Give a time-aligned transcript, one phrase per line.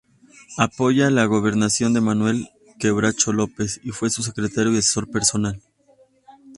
[0.57, 5.61] Apoyó la gobernación de Manuel "Quebracho" López, y fue su secretario y asesor personal.